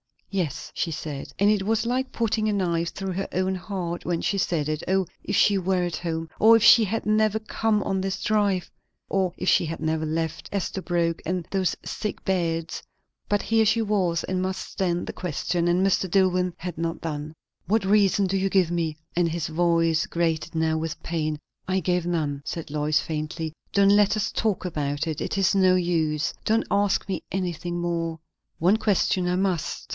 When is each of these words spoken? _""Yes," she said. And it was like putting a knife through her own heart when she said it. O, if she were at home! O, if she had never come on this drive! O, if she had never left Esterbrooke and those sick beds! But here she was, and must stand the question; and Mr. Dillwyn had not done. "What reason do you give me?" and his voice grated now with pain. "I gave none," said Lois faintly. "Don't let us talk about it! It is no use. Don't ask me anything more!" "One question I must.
_""Yes," 0.33 0.71
she 0.73 0.91
said. 0.91 1.31
And 1.37 1.49
it 1.49 1.63
was 1.63 1.85
like 1.85 2.13
putting 2.13 2.47
a 2.47 2.53
knife 2.53 2.89
through 2.89 3.11
her 3.13 3.27
own 3.33 3.53
heart 3.53 4.05
when 4.05 4.21
she 4.21 4.37
said 4.37 4.69
it. 4.69 4.81
O, 4.87 5.05
if 5.25 5.35
she 5.35 5.57
were 5.57 5.83
at 5.83 5.97
home! 5.97 6.29
O, 6.39 6.53
if 6.53 6.63
she 6.63 6.85
had 6.85 7.05
never 7.05 7.37
come 7.37 7.83
on 7.83 7.99
this 7.99 8.23
drive! 8.23 8.71
O, 9.11 9.33
if 9.37 9.49
she 9.49 9.65
had 9.65 9.81
never 9.81 10.05
left 10.05 10.49
Esterbrooke 10.53 11.21
and 11.25 11.45
those 11.51 11.75
sick 11.83 12.23
beds! 12.23 12.81
But 13.27 13.41
here 13.43 13.65
she 13.65 13.81
was, 13.81 14.23
and 14.23 14.41
must 14.41 14.67
stand 14.71 15.05
the 15.05 15.13
question; 15.13 15.67
and 15.67 15.85
Mr. 15.85 16.09
Dillwyn 16.09 16.53
had 16.57 16.77
not 16.77 17.01
done. 17.01 17.33
"What 17.67 17.83
reason 17.85 18.25
do 18.25 18.37
you 18.37 18.49
give 18.49 18.71
me?" 18.71 18.97
and 19.15 19.27
his 19.29 19.47
voice 19.47 20.05
grated 20.07 20.55
now 20.55 20.77
with 20.77 21.03
pain. 21.03 21.37
"I 21.67 21.79
gave 21.81 22.05
none," 22.07 22.41
said 22.45 22.71
Lois 22.71 23.01
faintly. 23.01 23.53
"Don't 23.73 23.89
let 23.89 24.15
us 24.15 24.31
talk 24.31 24.63
about 24.63 25.07
it! 25.07 25.19
It 25.19 25.37
is 25.37 25.53
no 25.53 25.75
use. 25.75 26.33
Don't 26.45 26.65
ask 26.71 27.07
me 27.09 27.21
anything 27.33 27.79
more!" 27.81 28.17
"One 28.59 28.77
question 28.77 29.27
I 29.27 29.35
must. 29.35 29.89